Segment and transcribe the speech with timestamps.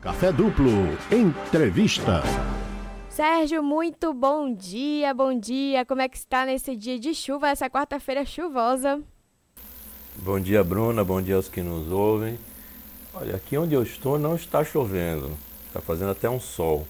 [0.00, 0.70] Café Duplo,
[1.10, 2.22] entrevista.
[3.08, 5.84] Sérgio, muito bom dia, bom dia.
[5.84, 9.02] Como é que está nesse dia de chuva, essa quarta-feira chuvosa?
[10.14, 12.38] Bom dia, Bruna, bom dia aos que nos ouvem.
[13.12, 15.32] Olha, aqui onde eu estou não está chovendo,
[15.66, 16.86] está fazendo até um sol.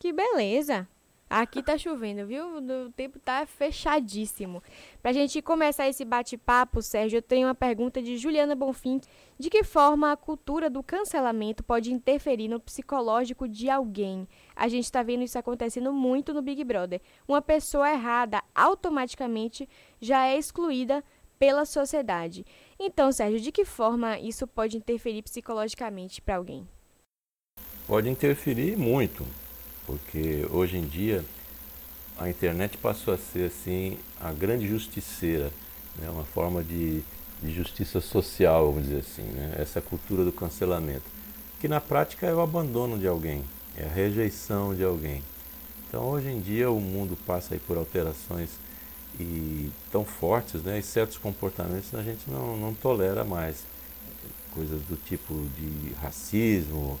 [0.00, 0.88] Que beleza!
[1.34, 2.58] Aqui tá chovendo, viu?
[2.58, 4.62] O tempo tá fechadíssimo.
[5.00, 9.00] Pra gente começar esse bate-papo, Sérgio, eu tenho uma pergunta de Juliana Bonfim.
[9.38, 14.28] De que forma a cultura do cancelamento pode interferir no psicológico de alguém?
[14.54, 17.00] A gente está vendo isso acontecendo muito no Big Brother.
[17.26, 19.66] Uma pessoa errada automaticamente
[20.02, 21.02] já é excluída
[21.38, 22.44] pela sociedade.
[22.78, 26.68] Então, Sérgio, de que forma isso pode interferir psicologicamente para alguém?
[27.86, 29.26] Pode interferir muito
[29.86, 31.24] porque hoje em dia
[32.18, 35.50] a internet passou a ser assim a grande justiceira,
[35.98, 36.08] né?
[36.10, 37.02] uma forma de,
[37.42, 39.54] de justiça social, vamos dizer assim, né?
[39.58, 41.10] essa cultura do cancelamento,
[41.60, 43.44] que na prática é o abandono de alguém,
[43.76, 45.22] é a rejeição de alguém.
[45.88, 48.50] Então hoje em dia o mundo passa aí por alterações
[49.18, 50.78] e tão fortes, né?
[50.78, 53.64] E certos comportamentos a gente não, não tolera mais,
[54.54, 56.98] coisas do tipo de racismo,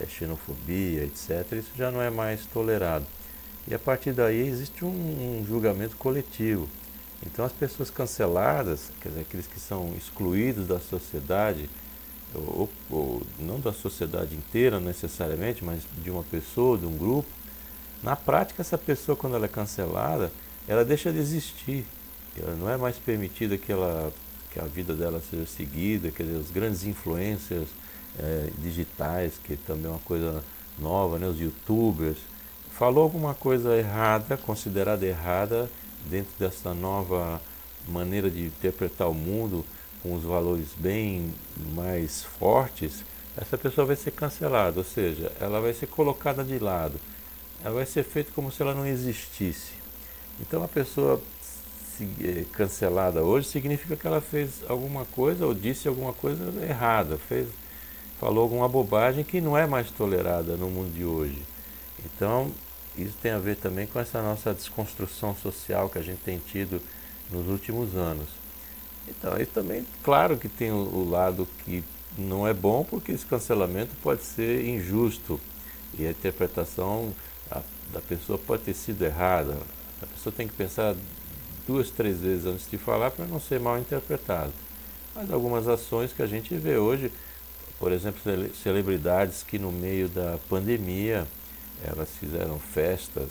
[0.00, 3.06] é, xenofobia, etc., isso já não é mais tolerado.
[3.66, 6.68] E a partir daí existe um, um julgamento coletivo.
[7.24, 11.70] Então as pessoas canceladas, quer dizer, aqueles que são excluídos da sociedade,
[12.34, 17.28] ou, ou, não da sociedade inteira necessariamente, mas de uma pessoa, de um grupo,
[18.02, 20.32] na prática essa pessoa quando ela é cancelada,
[20.66, 21.86] ela deixa de existir.
[22.36, 24.12] Ela não é mais permitida que, ela,
[24.50, 27.68] que a vida dela seja seguida, quer dizer, os grandes influencers,
[28.18, 30.42] é, digitais, que também é uma coisa
[30.78, 31.26] nova, né?
[31.26, 32.18] os youtubers,
[32.70, 35.70] falou alguma coisa errada, considerada errada,
[36.08, 37.40] dentro dessa nova
[37.88, 39.64] maneira de interpretar o mundo,
[40.02, 41.32] com os valores bem
[41.74, 43.04] mais fortes,
[43.36, 46.98] essa pessoa vai ser cancelada, ou seja, ela vai ser colocada de lado,
[47.64, 49.72] ela vai ser feita como se ela não existisse.
[50.40, 51.20] Então a pessoa
[52.20, 57.48] eh, cancelada hoje significa que ela fez alguma coisa ou disse alguma coisa errada, fez
[58.22, 61.42] falou alguma bobagem que não é mais tolerada no mundo de hoje.
[62.06, 62.52] Então,
[62.96, 66.80] isso tem a ver também com essa nossa desconstrução social que a gente tem tido
[67.32, 68.28] nos últimos anos.
[69.08, 71.82] Então, isso também, claro que tem o, lado que
[72.16, 75.40] não é bom, porque esse cancelamento pode ser injusto
[75.98, 77.12] e a interpretação
[77.92, 79.58] da pessoa pode ter sido errada.
[80.00, 80.94] A pessoa tem que pensar
[81.66, 84.52] duas, três vezes antes de falar para não ser mal interpretado.
[85.12, 87.10] Mas algumas ações que a gente vê hoje,
[87.82, 88.20] por exemplo,
[88.62, 91.26] celebridades que no meio da pandemia
[91.84, 93.28] elas fizeram festas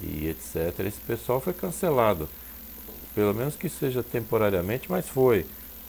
[0.00, 0.86] e etc.
[0.86, 2.28] Esse pessoal foi cancelado,
[3.12, 5.44] pelo menos que seja temporariamente, mas foi,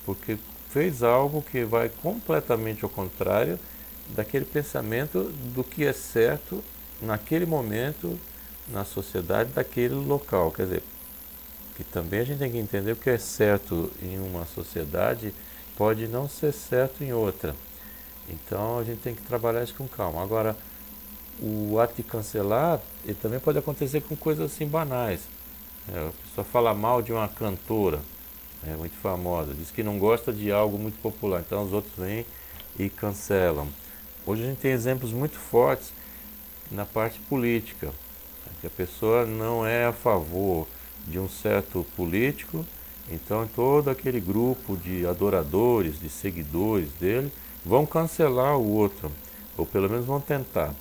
[0.07, 0.39] porque
[0.71, 3.59] fez algo que vai completamente ao contrário
[4.15, 6.63] daquele pensamento do que é certo
[6.99, 8.19] naquele momento
[8.69, 10.49] na sociedade daquele local.
[10.49, 10.83] Quer dizer,
[11.75, 15.31] que também a gente tem que entender o que é certo em uma sociedade
[15.77, 17.55] pode não ser certo em outra.
[18.29, 20.21] Então a gente tem que trabalhar isso com calma.
[20.21, 20.55] Agora,
[21.41, 25.21] o ato de cancelar, ele também pode acontecer com coisas assim banais.
[25.87, 27.99] É, a pessoa fala mal de uma cantora,
[28.67, 32.25] é, muito famosa, diz que não gosta de algo muito popular, então os outros vêm
[32.77, 33.67] e cancelam.
[34.25, 35.91] Hoje a gente tem exemplos muito fortes
[36.69, 37.91] na parte política,
[38.61, 40.67] que a pessoa não é a favor
[41.07, 42.65] de um certo político,
[43.09, 47.31] então todo aquele grupo de adoradores, de seguidores dele,
[47.65, 49.11] vão cancelar o outro,
[49.57, 50.73] ou pelo menos vão tentar,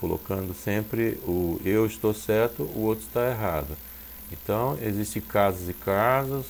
[0.00, 3.76] colocando sempre o eu estou certo, o outro está errado.
[4.30, 6.46] Então, existem casos e casos,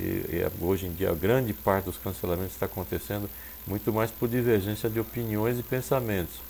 [0.00, 3.28] e, e hoje em dia a grande parte dos cancelamentos está acontecendo
[3.66, 6.40] muito mais por divergência de opiniões e pensamentos.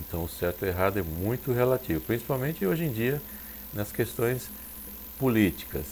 [0.00, 3.22] Então, o certo e errado é muito relativo, principalmente hoje em dia
[3.72, 4.50] nas questões
[5.18, 5.84] políticas.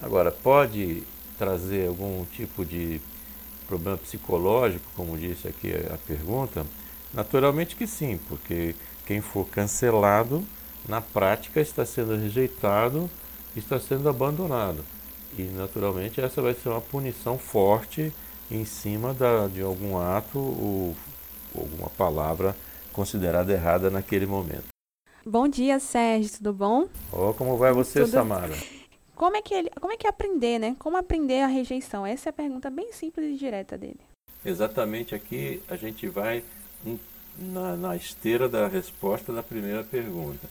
[0.00, 1.02] Agora, pode
[1.38, 3.00] trazer algum tipo de
[3.66, 6.64] problema psicológico, como disse aqui a pergunta?
[7.12, 8.74] Naturalmente que sim, porque
[9.06, 10.44] quem for cancelado,
[10.88, 13.10] na prática está sendo rejeitado,
[13.56, 14.84] está sendo abandonado.
[15.38, 18.12] E naturalmente essa vai ser uma punição forte
[18.50, 20.94] em cima da, de algum ato ou
[21.54, 22.56] alguma palavra
[22.92, 24.68] considerada errada naquele momento.
[25.24, 26.86] Bom dia, Sérgio, tudo bom?
[27.12, 28.12] Oh, como vai você, tudo...
[28.12, 28.54] Samara?
[29.16, 30.76] Como é que ele, como é que é aprender, né?
[30.78, 32.06] Como aprender a rejeição?
[32.06, 33.98] Essa é a pergunta bem simples e direta dele.
[34.44, 36.44] Exatamente aqui a gente vai
[37.36, 40.46] na, na esteira da resposta da primeira pergunta.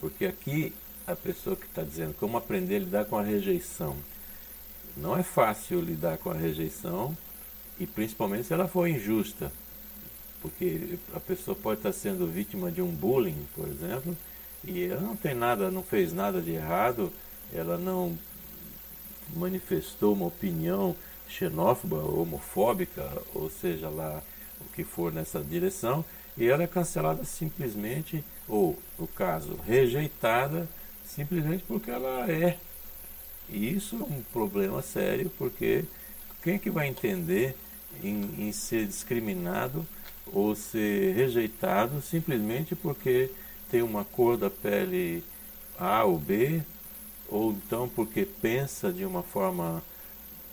[0.00, 0.72] Porque aqui
[1.06, 3.96] a pessoa que está dizendo como aprender a lidar com a rejeição.
[4.96, 7.16] Não é fácil lidar com a rejeição
[7.80, 9.50] e principalmente se ela for injusta.
[10.40, 14.14] porque a pessoa pode estar sendo vítima de um bullying, por exemplo,
[14.62, 17.10] e ela não tem nada, não fez nada de errado,
[17.52, 18.18] ela não
[19.34, 20.94] manifestou uma opinião
[21.28, 24.22] xenófoba, homofóbica, ou seja lá
[24.60, 26.04] o que for nessa direção,
[26.36, 30.68] e ela é cancelada simplesmente, ou no caso, rejeitada,
[31.04, 32.58] simplesmente porque ela é.
[33.48, 35.84] E isso é um problema sério, porque
[36.42, 37.56] quem é que vai entender
[38.02, 39.86] em, em ser discriminado
[40.32, 43.30] ou ser rejeitado simplesmente porque
[43.70, 45.22] tem uma cor da pele
[45.78, 46.62] A ou B,
[47.28, 49.82] ou então porque pensa de uma forma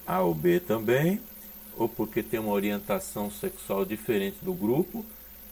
[0.06, 1.22] A ou B também,
[1.78, 5.06] ou porque tem uma orientação sexual diferente do grupo,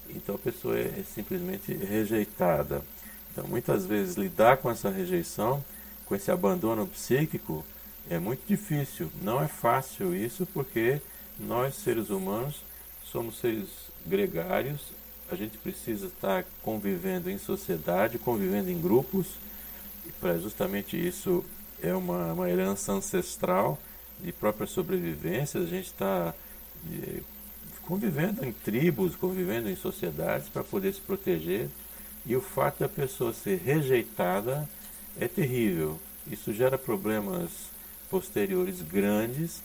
[0.10, 2.84] então a pessoa é, é simplesmente rejeitada.
[3.32, 5.64] Então muitas vezes lidar com essa rejeição,
[6.06, 7.64] com esse abandono psíquico,
[8.10, 9.12] é muito difícil.
[9.22, 11.02] Não é fácil isso porque
[11.40, 12.62] nós, seres humanos,
[13.04, 13.68] somos seres
[14.06, 14.82] gregários,
[15.32, 19.28] a gente precisa estar convivendo em sociedade, convivendo em grupos,
[20.10, 21.46] e para justamente isso
[21.82, 23.80] é uma, uma herança ancestral
[24.20, 26.34] de própria sobrevivência, a gente está
[26.92, 27.22] eh,
[27.84, 31.70] convivendo em tribos, convivendo em sociedades para poder se proteger,
[32.26, 34.68] e o fato da pessoa ser rejeitada
[35.20, 36.00] é terrível.
[36.30, 37.70] Isso gera problemas
[38.10, 39.62] posteriores grandes.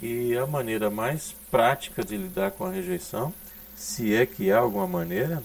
[0.00, 3.34] E a maneira mais prática de lidar com a rejeição,
[3.76, 5.42] se é que há alguma maneira,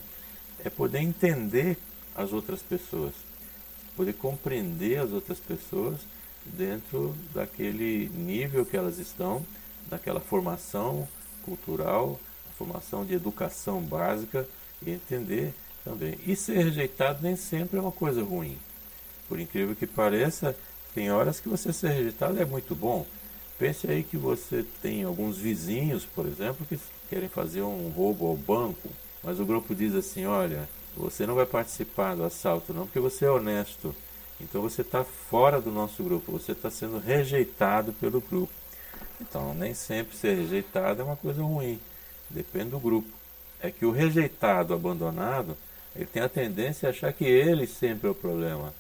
[0.64, 1.78] é poder entender
[2.16, 3.14] as outras pessoas,
[3.96, 6.02] poder compreender as outras pessoas
[6.46, 9.46] dentro daquele nível que elas estão,
[9.90, 11.08] daquela formação
[11.44, 12.20] cultural,
[12.58, 14.48] formação de educação básica
[14.86, 15.54] e entender
[15.84, 16.18] também.
[16.26, 18.58] E ser rejeitado nem sempre é uma coisa ruim.
[19.28, 20.56] Por incrível que pareça,
[20.94, 23.06] tem horas que você ser rejeitado é muito bom.
[23.58, 26.78] Pense aí que você tem alguns vizinhos, por exemplo, que
[27.10, 28.90] querem fazer um roubo ao banco,
[29.24, 33.26] mas o grupo diz assim: olha, você não vai participar do assalto, não, porque você
[33.26, 33.94] é honesto.
[34.40, 38.54] Então você está fora do nosso grupo, você está sendo rejeitado pelo grupo.
[39.20, 41.80] Então nem sempre ser rejeitado é uma coisa ruim,
[42.30, 43.10] depende do grupo.
[43.62, 45.58] É que o rejeitado, abandonado,
[45.96, 48.74] ele tem a tendência a achar que ele sempre é o problema.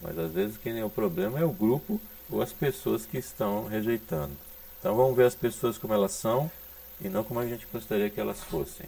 [0.00, 2.00] Mas às vezes quem é o problema é o grupo
[2.30, 4.32] ou as pessoas que estão rejeitando.
[4.78, 6.50] Então vamos ver as pessoas como elas são
[7.00, 8.86] e não como a gente gostaria que elas fossem.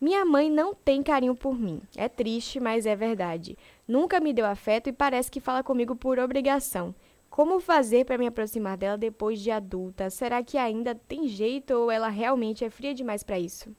[0.00, 1.80] Minha mãe não tem carinho por mim.
[1.96, 3.56] É triste, mas é verdade.
[3.88, 6.94] Nunca me deu afeto e parece que fala comigo por obrigação.
[7.30, 10.10] Como fazer para me aproximar dela depois de adulta?
[10.10, 13.74] Será que ainda tem jeito ou ela realmente é fria demais para isso?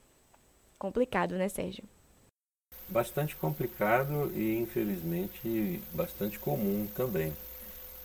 [0.78, 1.84] Complicado, né, Sérgio?
[2.88, 7.32] bastante complicado e infelizmente bastante comum também.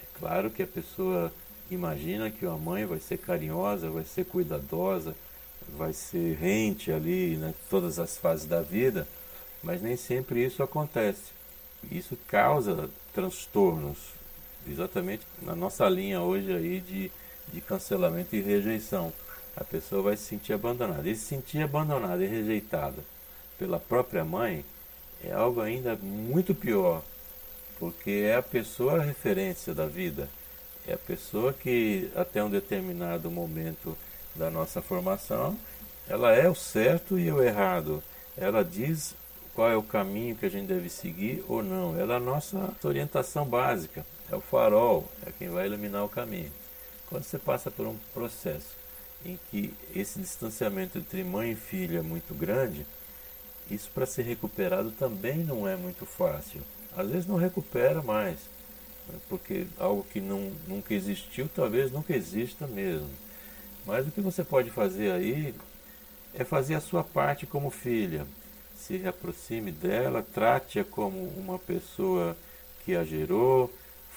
[0.01, 1.31] É claro que a pessoa
[1.71, 5.15] imagina que a mãe vai ser carinhosa, vai ser cuidadosa,
[5.69, 9.07] vai ser rente ali, né, todas as fases da vida,
[9.62, 11.31] mas nem sempre isso acontece.
[11.92, 13.98] Isso causa transtornos,
[14.68, 17.12] exatamente na nossa linha hoje aí de,
[17.51, 19.13] de cancelamento e rejeição.
[19.56, 21.07] A pessoa vai se sentir abandonada.
[21.07, 23.04] E se sentir abandonada e rejeitada
[23.57, 24.65] pela própria mãe,
[25.24, 27.04] é algo ainda muito pior,
[27.80, 30.30] porque é a pessoa a referência da vida,
[30.88, 33.98] é a pessoa que até um determinado momento
[34.35, 35.57] da nossa formação,
[36.07, 38.03] ela é o certo e o errado.
[38.35, 39.15] Ela diz
[39.53, 41.98] qual é o caminho que a gente deve seguir ou não.
[42.00, 46.51] Ela é a nossa orientação básica, é o farol, é quem vai iluminar o caminho.
[47.10, 48.75] Quando você passa por um processo
[49.24, 52.86] em que esse distanciamento entre mãe e filho é muito grande,
[53.69, 56.62] isso para ser recuperado também não é muito fácil.
[56.96, 58.39] Às vezes não recupera mais,
[59.29, 63.10] porque algo que não, nunca existiu talvez nunca exista mesmo.
[63.85, 65.53] Mas o que você pode fazer aí
[66.33, 68.25] é fazer a sua parte como filha.
[68.75, 72.35] Se aproxime dela, trate-a como uma pessoa
[72.83, 73.71] que a gerou,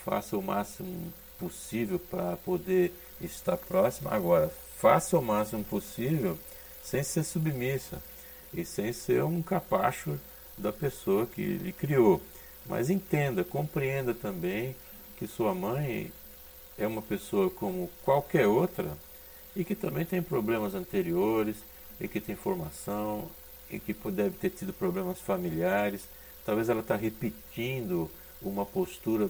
[0.05, 4.11] faça o máximo possível para poder estar próxima.
[4.13, 6.39] Agora, faça o máximo possível
[6.83, 8.01] sem ser submissa
[8.55, 10.19] e sem ser um capacho
[10.57, 12.21] da pessoa que lhe criou.
[12.65, 14.75] Mas entenda, compreenda também
[15.19, 16.13] que sua mãe
[16.79, 18.97] é uma pessoa como qualquer outra
[19.57, 21.57] e que também tem problemas anteriores
[22.01, 23.29] e que tem formação
[23.69, 26.03] e que deve ter tido problemas familiares.
[26.45, 28.09] Talvez ela está repetindo
[28.41, 29.29] uma postura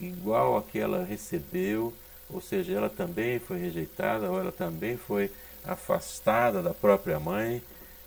[0.00, 1.92] igual a que ela recebeu,
[2.30, 5.30] ou seja, ela também foi rejeitada ou ela também foi
[5.64, 7.62] afastada da própria mãe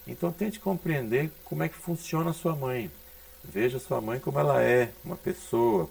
[0.07, 2.89] então tente compreender como é que funciona a sua mãe.
[3.43, 5.89] Veja sua mãe como ela é, uma pessoa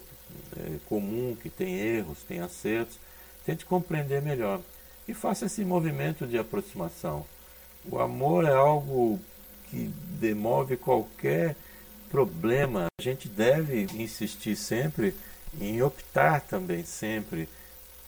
[0.57, 2.97] é, comum, que tem erros, tem acertos.
[3.45, 4.59] Tente compreender melhor.
[5.07, 7.25] E faça esse movimento de aproximação.
[7.89, 9.19] O amor é algo
[9.69, 11.55] que demove qualquer
[12.09, 12.87] problema.
[12.99, 15.15] A gente deve insistir sempre
[15.59, 17.47] em optar também sempre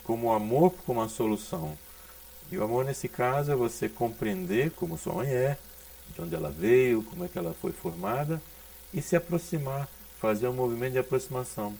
[0.03, 1.77] como amor como uma solução.
[2.51, 5.57] E o amor nesse caso é você compreender como sua mãe é,
[6.13, 8.41] de onde ela veio, como é que ela foi formada
[8.93, 9.87] e se aproximar,
[10.19, 11.75] fazer um movimento de aproximação.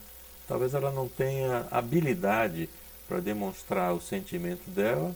[0.46, 2.68] Talvez ela não tenha habilidade
[3.10, 5.12] para demonstrar o sentimento dela,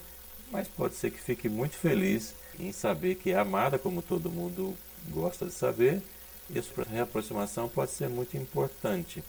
[0.51, 4.75] mas pode ser que fique muito feliz em saber que é amada, como todo mundo
[5.11, 6.03] gosta de saber.
[6.51, 9.23] Isso para reaproximação pode ser muito importante.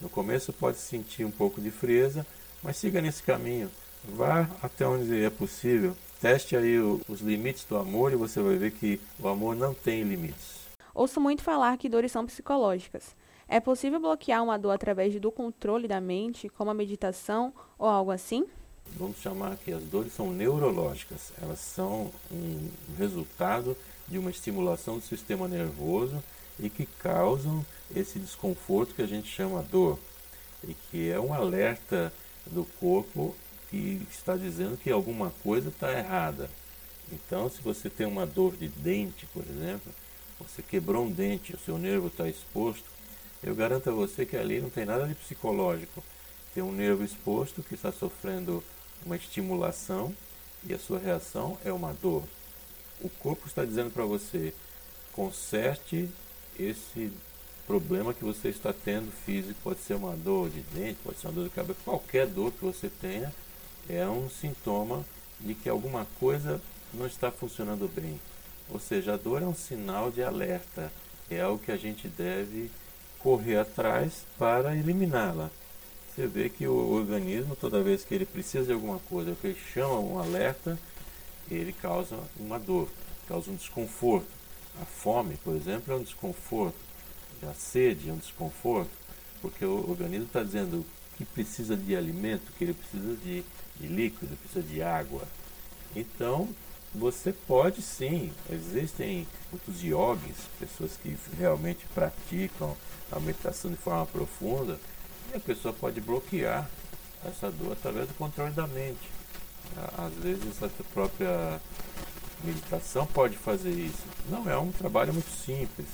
[0.00, 2.26] No começo pode sentir um pouco de frieza,
[2.62, 3.70] mas siga nesse caminho.
[4.02, 5.94] Vá até onde é possível.
[6.18, 9.74] Teste aí o, os limites do amor e você vai ver que o amor não
[9.74, 10.56] tem limites.
[10.94, 13.14] Ouço muito falar que dores são psicológicas.
[13.48, 18.10] É possível bloquear uma dor através do controle da mente, como a meditação ou algo
[18.10, 18.44] assim?
[18.96, 21.32] Vamos chamar que as dores são neurológicas.
[21.40, 23.76] Elas são um resultado
[24.08, 26.22] de uma estimulação do sistema nervoso
[26.58, 29.96] e que causam esse desconforto que a gente chama dor
[30.66, 32.12] e que é um alerta
[32.46, 33.36] do corpo
[33.70, 36.50] que está dizendo que alguma coisa está errada.
[37.12, 39.92] Então, se você tem uma dor de dente, por exemplo,
[40.40, 42.95] você quebrou um dente, o seu nervo está exposto,
[43.42, 46.02] eu garanto a você que ali não tem nada de psicológico.
[46.54, 48.62] Tem um nervo exposto que está sofrendo
[49.04, 50.14] uma estimulação
[50.64, 52.22] e a sua reação é uma dor.
[53.00, 54.54] O corpo está dizendo para você:
[55.12, 56.08] conserte
[56.58, 57.12] esse
[57.66, 59.58] problema que você está tendo físico.
[59.62, 62.64] Pode ser uma dor de dente, pode ser uma dor de cabeça, qualquer dor que
[62.64, 63.32] você tenha
[63.88, 65.04] é um sintoma
[65.40, 66.60] de que alguma coisa
[66.92, 68.20] não está funcionando bem.
[68.70, 70.90] Ou seja, a dor é um sinal de alerta,
[71.30, 72.70] é algo que a gente deve
[73.26, 75.50] correr atrás para eliminá-la.
[76.08, 79.58] Você vê que o organismo, toda vez que ele precisa de alguma coisa, que ele
[79.74, 80.78] chama um alerta,
[81.50, 82.88] ele causa uma dor,
[83.26, 84.28] causa um desconforto.
[84.80, 86.76] A fome, por exemplo, é um desconforto.
[87.42, 88.92] A sede é um desconforto,
[89.42, 93.42] porque o organismo está dizendo que precisa de alimento, que ele precisa de,
[93.80, 95.22] de líquido, precisa de água.
[95.96, 96.48] Então,
[96.94, 102.76] você pode sim, existem muitos yogis, pessoas que realmente praticam
[103.12, 104.78] a meditação de forma profunda,
[105.32, 106.68] e a pessoa pode bloquear
[107.24, 109.10] essa dor através do controle da mente.
[109.98, 111.60] Às vezes a própria
[112.42, 114.04] meditação pode fazer isso.
[114.30, 115.88] Não é um trabalho muito simples,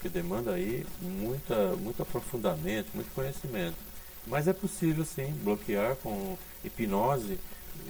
[0.00, 3.76] que demanda aí muita, muito aprofundamento, muito conhecimento.
[4.26, 7.38] Mas é possível sim bloquear com hipnose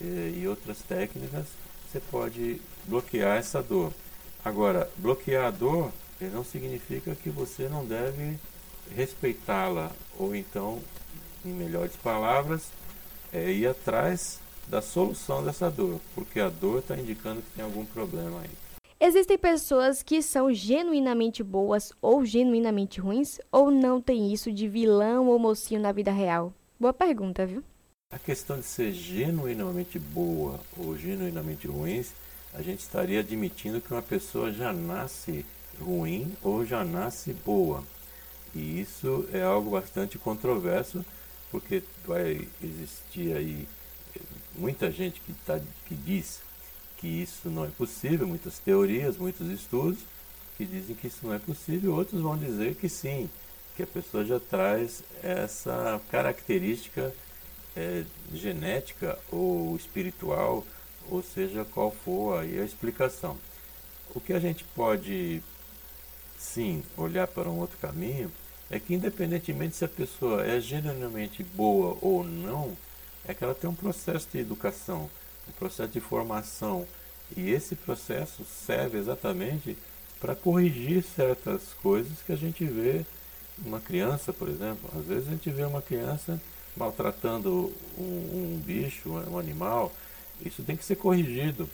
[0.01, 1.47] e, e outras técnicas
[1.95, 3.93] você pode bloquear essa dor.
[4.45, 5.93] Agora, bloquear a dor
[6.33, 8.37] não significa que você não deve
[8.97, 10.81] respeitá-la, ou então,
[11.45, 12.71] em melhores palavras,
[13.33, 17.85] é ir atrás da solução dessa dor, porque a dor está indicando que tem algum
[17.85, 18.51] problema aí.
[18.99, 25.29] Existem pessoas que são genuinamente boas ou genuinamente ruins, ou não tem isso de vilão
[25.29, 26.53] ou mocinho na vida real?
[26.81, 27.63] Boa pergunta, viu?
[28.15, 32.05] A questão de ser genuinamente boa ou genuinamente ruim,
[32.53, 35.45] a gente estaria admitindo que uma pessoa já nasce
[35.81, 37.83] ruim ou já nasce boa.
[38.55, 41.05] E isso é algo bastante controverso,
[41.51, 43.67] porque vai existir aí
[44.15, 44.21] eh,
[44.55, 46.41] muita gente que, tá, que diz
[46.99, 49.99] que isso não é possível, muitas teorias, muitos estudos
[50.57, 53.29] que dizem que isso não é possível, outros vão dizer que sim,
[53.77, 57.13] que a pessoa já traz essa característica
[57.77, 60.65] é, genética ou espiritual,
[61.09, 63.37] ou seja, qual for aí a explicação.
[64.15, 65.43] O que a gente pode,
[66.39, 68.31] sim, olhar para um outro caminho
[68.71, 72.77] é que, independentemente se a pessoa é genuinamente boa ou não,
[73.27, 75.11] é que ela tem um processo de educação,
[75.49, 76.87] um processo de formação.
[77.37, 79.77] E esse processo serve exatamente
[80.21, 83.05] para corrigir certas coisas que a gente vê
[83.65, 84.91] uma criança, por exemplo.
[84.97, 86.41] Às vezes a gente vê uma criança
[86.77, 89.93] maltratando um, um bicho, um animal,
[90.45, 91.69] isso tem que ser corrigido,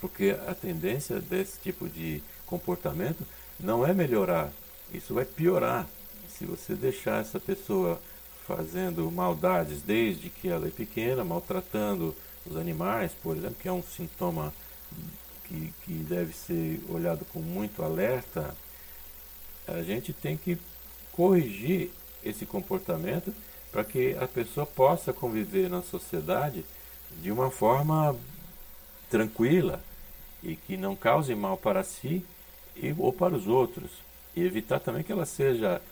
[0.00, 3.24] porque a tendência desse tipo de comportamento
[3.58, 4.52] não é melhorar,
[4.92, 5.86] isso vai piorar.
[6.28, 8.00] Se você deixar essa pessoa
[8.46, 12.14] fazendo maldades desde que ela é pequena, maltratando
[12.44, 14.52] os animais, por exemplo, que é um sintoma
[15.44, 18.54] que, que deve ser olhado com muito alerta,
[19.66, 20.58] a gente tem que
[21.12, 21.90] corrigir
[22.22, 23.32] esse comportamento
[23.76, 26.64] para que a pessoa possa conviver na sociedade
[27.20, 28.16] de uma forma
[29.10, 29.82] tranquila
[30.42, 32.24] e que não cause mal para si
[32.74, 33.90] e, ou para os outros.
[34.34, 35.82] E evitar também que ela seja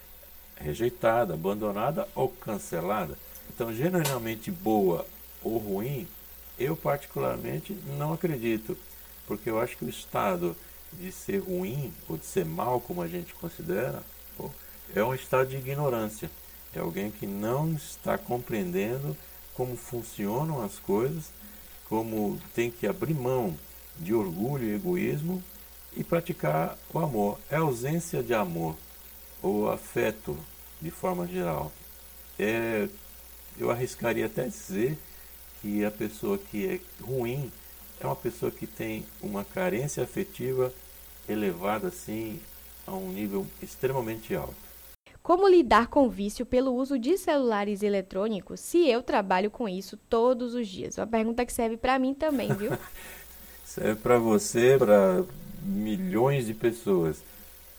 [0.56, 3.18] rejeitada, abandonada ou cancelada.
[3.54, 5.06] Então, genuinamente boa
[5.42, 6.08] ou ruim,
[6.58, 8.78] eu particularmente não acredito,
[9.26, 10.56] porque eu acho que o estado
[10.90, 14.02] de ser ruim ou de ser mal, como a gente considera,
[14.94, 16.30] é um estado de ignorância.
[16.74, 19.16] É alguém que não está compreendendo
[19.54, 21.30] como funcionam as coisas,
[21.88, 23.56] como tem que abrir mão
[23.96, 25.42] de orgulho e egoísmo
[25.96, 27.38] e praticar o amor.
[27.48, 28.76] É ausência de amor
[29.40, 30.36] ou afeto
[30.80, 31.70] de forma geral.
[32.38, 32.88] É,
[33.56, 34.98] eu arriscaria até dizer
[35.62, 37.52] que a pessoa que é ruim
[38.00, 40.74] é uma pessoa que tem uma carência afetiva
[41.28, 42.40] elevada assim
[42.86, 44.54] a um nível extremamente alto.
[45.24, 50.52] Como lidar com vício pelo uso de celulares eletrônicos se eu trabalho com isso todos
[50.52, 50.98] os dias?
[50.98, 52.72] Uma pergunta que serve para mim também, viu?
[53.64, 55.24] serve para você, para
[55.62, 57.24] milhões de pessoas,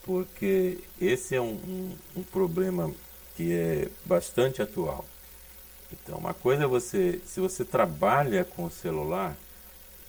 [0.01, 2.91] porque esse é um, um, um problema
[3.37, 5.05] que é bastante atual.
[5.93, 9.37] Então, uma coisa é você, se você trabalha com o celular,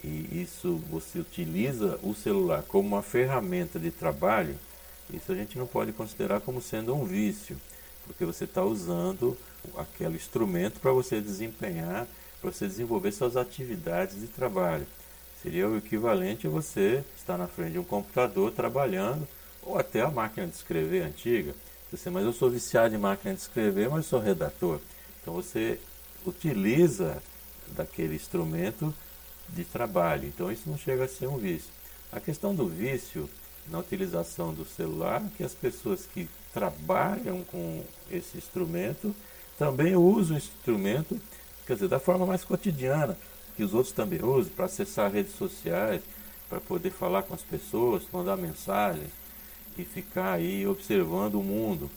[0.03, 4.59] e isso você utiliza o celular como uma ferramenta de trabalho,
[5.13, 7.57] isso a gente não pode considerar como sendo um vício,
[8.07, 9.37] porque você está usando
[9.77, 12.07] aquele instrumento para você desempenhar,
[12.41, 14.87] para você desenvolver suas atividades de trabalho.
[15.43, 19.27] Seria o equivalente a você estar na frente de um computador trabalhando,
[19.63, 21.55] ou até a máquina de escrever antiga.
[21.91, 24.81] Você, mas eu sou viciado em máquina de escrever, mas sou redator.
[25.21, 25.79] Então você
[26.25, 27.23] utiliza
[27.77, 28.95] daquele instrumento
[29.49, 30.27] de trabalho.
[30.27, 31.71] Então isso não chega a ser um vício.
[32.13, 33.29] A questão do vício
[33.69, 39.15] na utilização do celular, que as pessoas que trabalham com esse instrumento
[39.59, 41.21] também usam o instrumento,
[41.67, 43.17] quer dizer, da forma mais cotidiana,
[43.57, 46.03] que os outros também usam, para acessar redes sociais,
[46.49, 49.11] para poder falar com as pessoas, mandar mensagens
[49.77, 51.91] e ficar aí observando o mundo.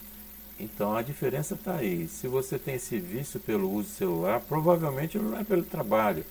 [0.59, 2.07] Então a diferença está aí.
[2.07, 6.25] Se você tem esse vício pelo uso do celular, provavelmente não é pelo trabalho.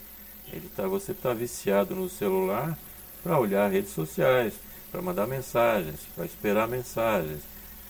[0.52, 2.76] Ele tá, você está viciado no celular
[3.22, 4.54] para olhar redes sociais,
[4.90, 7.40] para mandar mensagens, para esperar mensagens,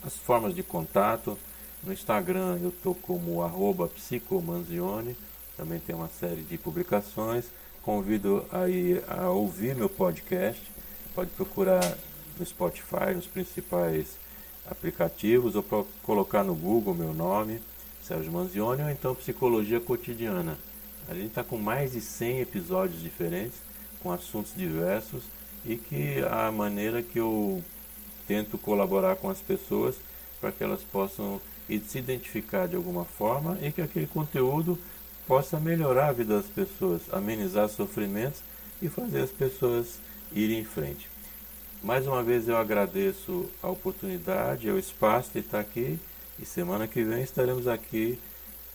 [0.03, 1.39] as formas de contato.
[1.83, 5.17] No Instagram eu estou como arroba psicomanzione,
[5.57, 7.47] também tem uma série de publicações.
[7.83, 10.63] Convido aí a ouvir meu podcast.
[11.15, 11.97] Pode procurar
[12.39, 14.19] no Spotify, nos principais
[14.71, 15.65] aplicativos, ou
[16.03, 17.61] colocar no Google meu nome,
[18.03, 20.59] Sérgio Manzioni, ou então Psicologia Cotidiana.
[21.09, 23.59] A gente está com mais de 100 episódios diferentes,
[24.03, 25.23] com assuntos diversos
[25.69, 27.63] e que a maneira que eu
[28.27, 29.97] tento colaborar com as pessoas
[30.41, 31.39] para que elas possam
[31.87, 34.79] se identificar de alguma forma e que aquele conteúdo
[35.27, 38.41] possa melhorar a vida das pessoas, amenizar sofrimentos
[38.81, 39.99] e fazer as pessoas
[40.33, 41.07] irem em frente.
[41.83, 45.99] Mais uma vez eu agradeço a oportunidade, o espaço de estar aqui
[46.41, 48.19] e semana que vem estaremos aqui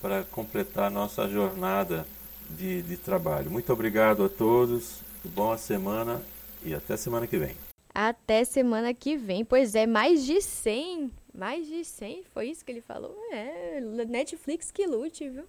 [0.00, 2.06] para completar nossa jornada
[2.48, 3.50] de, de trabalho.
[3.50, 6.22] Muito obrigado a todos, boa semana
[6.64, 7.54] e até semana que vem.
[7.94, 9.44] Até semana que vem.
[9.44, 11.12] Pois é, mais de 100.
[11.32, 13.12] Mais de 100, foi isso que ele falou?
[13.32, 15.42] É, Netflix que lute, viu?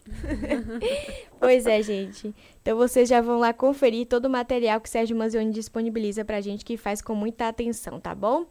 [1.39, 2.33] pois é, gente.
[2.59, 6.65] Então vocês já vão lá conferir todo o material que Sérgio Manzioni disponibiliza pra gente,
[6.65, 8.47] que faz com muita atenção, tá bom?